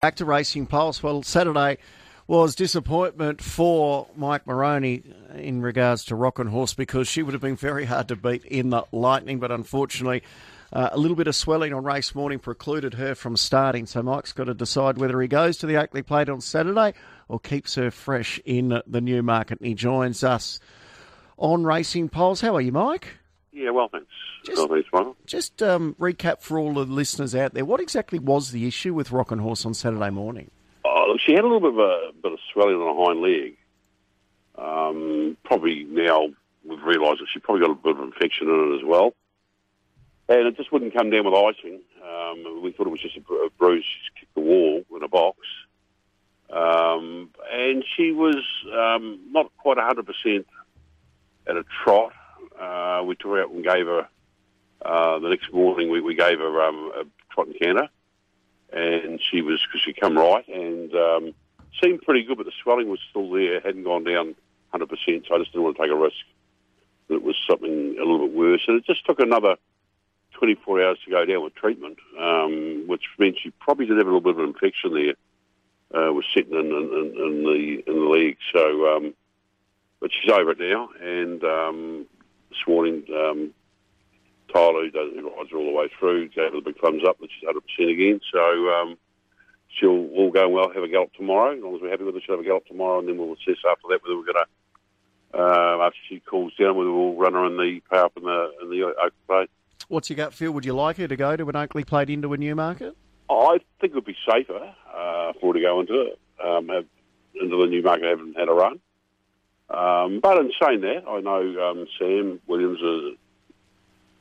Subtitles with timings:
[0.00, 1.02] Back to Racing Pulse.
[1.02, 1.78] Well, Saturday
[2.28, 5.02] was disappointment for Mike Moroney
[5.34, 8.44] in regards to Rock and Horse because she would have been very hard to beat
[8.44, 10.22] in the Lightning, but unfortunately,
[10.72, 13.86] uh, a little bit of swelling on race morning precluded her from starting.
[13.86, 16.94] So Mike's got to decide whether he goes to the Oakleigh Plate on Saturday
[17.26, 19.58] or keeps her fresh in the Newmarket.
[19.58, 20.60] And he joins us
[21.38, 22.40] on Racing Pulse.
[22.40, 23.18] How are you, Mike?
[23.58, 24.06] Yeah, well, thanks.
[24.44, 27.64] Just, well, thanks, Just um, recap for all the listeners out there.
[27.64, 30.52] What exactly was the issue with Rock and Horse on Saturday morning?
[30.84, 33.20] Oh, look, she had a little bit of a bit of swelling on her hind
[33.20, 33.56] leg.
[34.56, 36.28] Um, probably now
[36.64, 39.14] we've realised that she probably got a bit of infection in it as well,
[40.28, 41.80] and it just wouldn't come down with icing.
[42.00, 43.84] Um, we thought it was just a, bru- a bruise.
[43.84, 45.38] She kicked the wall in a box,
[46.50, 48.36] um, and she was
[48.72, 50.46] um, not quite hundred percent
[51.48, 52.12] at a trot.
[52.58, 54.08] Uh, we took her out and gave her
[54.84, 55.90] uh, the next morning.
[55.90, 57.88] We, we gave her um, a trot and canter,
[58.72, 61.34] and she was because she come right and um,
[61.82, 64.34] seemed pretty good, but the swelling was still there, hadn't gone down
[64.74, 64.88] 100%.
[65.26, 66.16] So I just didn't want to take a risk
[67.08, 69.56] that it was something a little bit worse, and it just took another
[70.34, 74.10] 24 hours to go down with treatment, um, which meant she probably did have a
[74.10, 75.14] little bit of an infection there.
[75.90, 79.14] Uh, was sitting in, in, in, the in the leg, so um,
[80.00, 82.06] but she's over it now, and um,
[82.50, 83.54] this morning um,
[84.52, 87.28] Tyler, who rides her all the way through, gave her the big thumbs up that
[87.30, 88.20] she's 100% again.
[88.32, 88.98] So um,
[89.68, 91.56] she'll all go well, have a gallop tomorrow.
[91.56, 93.32] As long as we're happy with her, she'll have a gallop tomorrow, and then we'll
[93.32, 97.34] assess after that whether we're going to, uh, after she cools down, whether we'll run
[97.34, 99.50] her in the pay up in the, in the Oak Plate.
[99.88, 100.52] What's your gut feel?
[100.52, 102.96] Would you like her to go to an Oakleigh Plate into a Newmarket?
[103.30, 106.86] I think it would be safer uh, for her to go into it, um, have,
[107.34, 108.80] into the Newmarket, haven't had a run.
[109.70, 113.16] Um, but in saying that, I know um, Sam Williams, uh,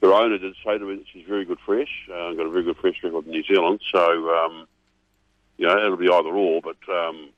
[0.00, 2.64] their owner, did say to me that she's very good fresh, uh, got a very
[2.64, 3.80] good fresh record in New Zealand.
[3.90, 4.66] So, um,
[5.56, 6.60] you know, it'll be either or.
[6.60, 7.30] But um,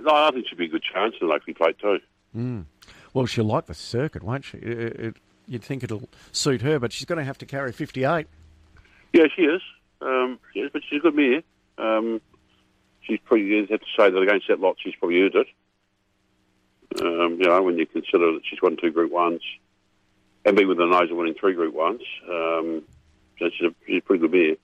[0.00, 1.98] no, I think she'd be a good chance in the Oakleigh Plate too.
[2.36, 2.64] Mm.
[3.12, 4.58] Well, she'll like the circuit, won't she?
[4.58, 8.26] It, it, you'd think it'll suit her, but she's going to have to carry 58.
[9.12, 9.60] Yeah, she is.
[10.00, 11.42] Um, yes, but she's a good mare.
[11.76, 12.20] Um,
[13.02, 15.48] she's probably, you'd have to say that against that lot, she's probably earned it.
[16.98, 19.40] Um, you know, when you consider that she's won two Group 1s
[20.44, 22.82] and been with the nose of winning three Group 1s, um,
[23.38, 24.56] so she's a, she's a pretty good mare.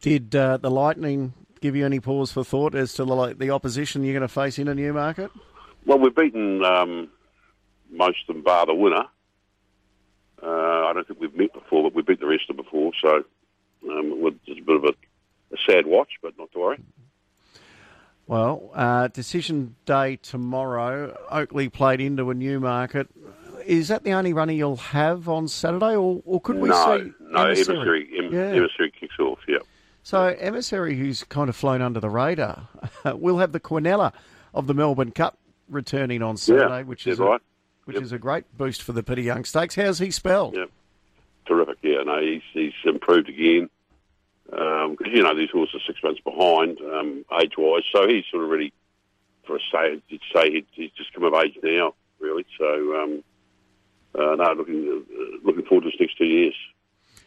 [0.00, 4.04] Did uh, the Lightning give you any pause for thought as to the, the opposition
[4.04, 5.30] you're going to face in a Newmarket?
[5.86, 7.08] Well, we've beaten um,
[7.90, 9.04] most of them bar the winner.
[10.42, 12.92] Uh, I don't think we've met before, but we beat the rest of them before,
[13.00, 13.24] so
[13.90, 14.94] um, it's a bit of a,
[15.52, 16.78] a sad watch, but not to worry.
[18.28, 21.18] Well, uh, decision day tomorrow.
[21.30, 23.08] Oakleigh Plate into a Newmarket.
[23.64, 27.12] Is that the only runner you'll have on Saturday, or, or could we no, see
[27.20, 28.40] no, emissary, em, Yeah.
[28.50, 29.38] emissary kicks off.
[29.48, 29.58] Yeah,
[30.02, 32.68] So emissary, who's kind of flown under the radar,
[33.14, 34.12] will have the Quinella
[34.54, 37.40] of the Melbourne Cup returning on Saturday, yeah, which is a, right.
[37.84, 38.02] which Yep.
[38.04, 39.74] is a great boost for the Peter Young Stakes.
[39.74, 40.54] How's he spelled?
[40.56, 40.64] Yeah.
[41.46, 41.78] Terrific.
[41.82, 43.68] Yeah, no, he's he's improved again.
[44.50, 48.44] Because you know these horses are six months behind um, age wise, so he's sort
[48.44, 48.72] of ready
[49.46, 50.02] for a say.
[50.08, 52.46] You'd say he'd, he's just come of age now, really.
[52.58, 53.24] So um,
[54.14, 56.54] uh, no, looking uh, looking forward to his next two years.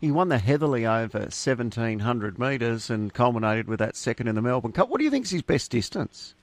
[0.00, 4.72] He won the Heatherlie over 1,700 metres and culminated with that second in the Melbourne
[4.72, 4.88] Cup.
[4.90, 6.34] What do you think is his best distance?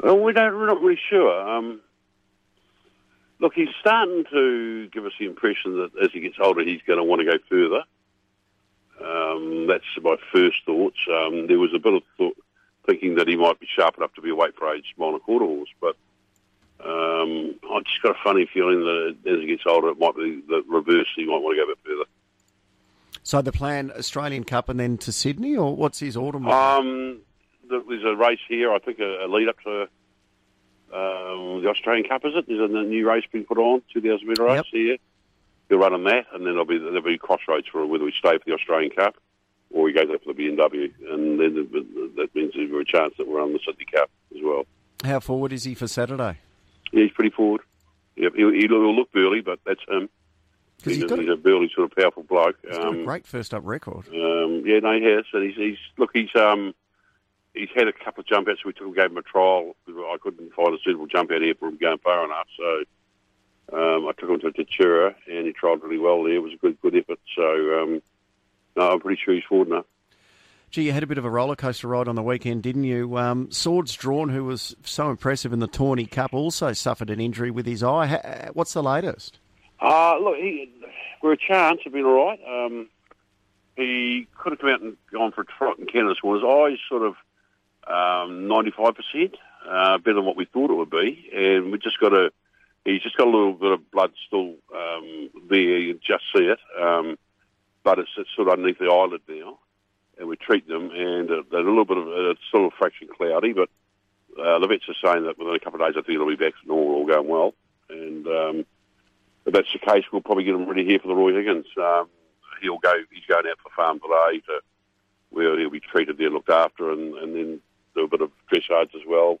[0.00, 1.48] Well, we don't, we're not really sure.
[1.48, 1.80] Um,
[3.40, 6.98] look, he's starting to give us the impression that as he gets older, he's going
[6.98, 7.82] to want to go further.
[9.04, 10.98] Um, that's my first thoughts.
[11.10, 12.36] Um, there was a bit of thought,
[12.86, 15.46] thinking that he might be sharp enough to be a weight for age minor quarter
[15.46, 15.96] horse, but
[16.84, 20.42] um, I've just got a funny feeling that as he gets older, it might be
[20.48, 21.06] the reverse.
[21.16, 22.04] He might want to go a bit further.
[23.22, 26.46] So the plan, Australian Cup and then to Sydney, or what's his autumn?
[26.48, 27.20] Um,
[27.68, 28.72] there's a race here.
[28.72, 29.82] I think a, a lead up to
[30.92, 32.24] um, the Australian Cup.
[32.24, 32.46] Is it?
[32.48, 34.64] There's a new race being put on, 2,000 metre race Yep.
[34.72, 34.96] here.
[35.70, 38.36] He'll run on that, and then there'll be there'll be crossroads for whether we stay
[38.36, 39.14] for the Australian Cup
[39.72, 41.54] or he goes up for the BMW, and then
[42.16, 44.64] that means there's a chance that we're on the Sydney Cup as well.
[45.04, 46.38] How forward is he for Saturday?
[46.92, 47.60] Yeah, he's pretty forward.
[48.16, 50.08] Yep, he'll, he'll look burly, but that's him.
[50.82, 52.56] He's, he's a, he's a burly sort of powerful bloke.
[52.66, 54.08] He's got a Um, great first up record.
[54.08, 55.24] Um, yeah, no, he has.
[55.32, 56.74] And he's, he's look, he's um,
[57.54, 58.64] he's had a couple of jump outs.
[58.64, 59.76] We took gave him a trial.
[59.88, 62.48] I couldn't find a suitable jump out here for him going far enough.
[62.56, 62.82] So
[63.72, 66.34] um, I took him to Tatura, and he trialled really well there.
[66.34, 67.20] It was a good, good effort.
[67.36, 68.02] So um,
[68.76, 69.86] no, I'm pretty sure he's forward enough.
[70.70, 73.18] Gee, you had a bit of a roller coaster ride on the weekend, didn't you?
[73.18, 77.50] Um, Swords Drawn, who was so impressive in the Tawny Cup, also suffered an injury
[77.50, 78.50] with his eye.
[78.52, 79.40] What's the latest?
[79.80, 80.72] Uh, look, he,
[81.22, 81.80] we're a chance.
[81.82, 82.40] Have been all right.
[82.46, 82.88] Um,
[83.76, 86.44] he could have come out and gone for a trot and Canada morning.
[86.44, 87.14] His eyes sort of
[87.86, 89.34] um, 95%,
[89.68, 91.30] uh, better than what we thought it would be.
[91.34, 92.30] And we've just got to,
[92.84, 95.78] he's just got a little bit of blood still um, there.
[95.78, 96.58] You just see it.
[96.80, 97.18] Um,
[97.82, 99.58] but it's, it's sort of underneath the eyelid now.
[100.18, 103.08] And we treat them, and uh, a little bit of, uh, it's still a fraction
[103.08, 103.70] cloudy, but
[104.38, 106.36] uh, the vets are saying that within a couple of days, I think it'll be
[106.36, 107.54] back to normal, all going well.
[107.88, 108.66] And um,
[109.46, 111.66] if that's the case, we'll probably get him ready here for the Roy Higgins.
[111.78, 112.08] Um,
[112.60, 114.60] he'll go, he's going out for farm today to
[115.30, 117.60] where he'll be treated there, looked after, and, and then
[117.94, 119.40] do a bit of dressage as well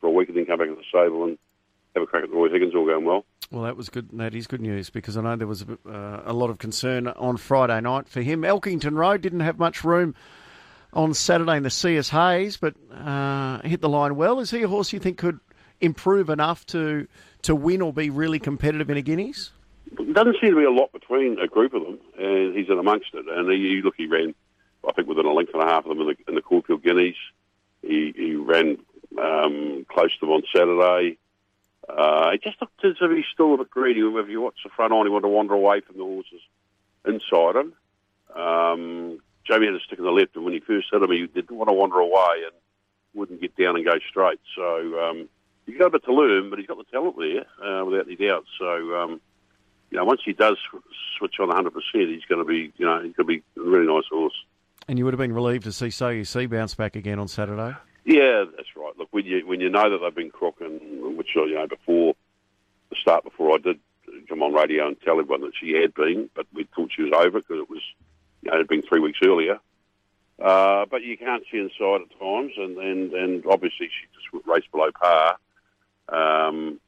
[0.00, 1.38] for a week, and then come back to the stable and
[1.94, 3.24] have a crack at the Roy Higgins, all going well.
[3.50, 4.10] Well, that was good.
[4.12, 7.08] That is good news because I know there was a, uh, a lot of concern
[7.08, 8.42] on Friday night for him.
[8.42, 10.14] Elkington Road didn't have much room
[10.92, 14.40] on Saturday in the CS Hayes, but uh, hit the line well.
[14.40, 15.40] Is he a horse you think could
[15.80, 17.06] improve enough to
[17.42, 19.52] to win or be really competitive in a Guineas?
[19.96, 22.78] There doesn't seem to be a lot between a group of them, and he's in
[22.78, 23.26] amongst it.
[23.28, 24.34] And he, look, he ran,
[24.86, 26.82] I think, within a length and a half of them in the, in the Caulfield
[26.82, 27.16] Guineas.
[27.80, 28.78] He, he ran
[29.18, 31.16] um, close to them on Saturday.
[31.88, 34.00] Uh, he just looked as if he's still a bit greedy.
[34.00, 36.40] If you watch the front on, he wanted to wander away from the horses
[37.06, 37.72] inside him.
[38.34, 41.26] Um, Jamie had a stick in the left, and when he first hit him, he
[41.26, 42.54] didn't want to wander away and
[43.14, 44.40] wouldn't get down and go straight.
[44.54, 45.28] So um,
[45.66, 48.16] he's got a bit to learn, but he's got the talent there, uh, without any
[48.16, 48.44] doubt.
[48.58, 49.20] So, um,
[49.90, 50.58] you know, once he does
[51.16, 53.86] switch on 100%, he's going to be, you know, he's going to be a really
[53.86, 54.34] nice horse.
[54.86, 57.28] And you would have been relieved to see So You See bounce back again on
[57.28, 57.74] Saturday.
[58.08, 58.96] Yeah, that's right.
[58.96, 60.80] Look, when you when you know that they've been crooking,
[61.18, 62.14] which you know before
[62.88, 63.78] the start, before I did
[64.30, 67.12] come on radio and tell everyone that she had been, but we thought she was
[67.14, 67.82] over because it was,
[68.40, 69.58] you know, it had been three weeks earlier.
[70.42, 74.72] Uh, but you can't see inside at times, and, and, and obviously she just raced
[74.72, 75.36] below par.
[76.08, 76.80] Um,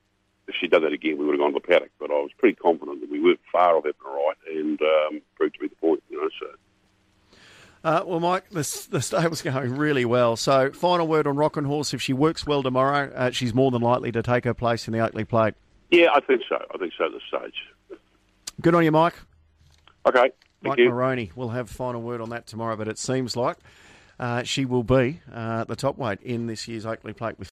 [0.48, 1.90] if she'd done that again, we would have gone to the paddock.
[1.98, 5.52] But I was pretty confident that we weren't far off having right, and um, proved
[5.56, 6.02] to be the point.
[6.08, 6.46] You know, so.
[7.82, 10.36] Uh, well, Mike, the, the stable's going really well.
[10.36, 11.94] So, final word on Rockin' Horse.
[11.94, 14.92] If she works well tomorrow, uh, she's more than likely to take her place in
[14.92, 15.54] the Oakleigh Plate.
[15.90, 16.56] Yeah, I think so.
[16.72, 18.00] I think so at this stage.
[18.60, 19.14] Good on you, Mike.
[20.06, 20.30] Okay.
[20.62, 20.90] Mike you.
[20.90, 23.56] Moroney will have final word on that tomorrow, but it seems like
[24.18, 27.48] uh, she will be uh, the top weight in this year's Oakleigh Plate with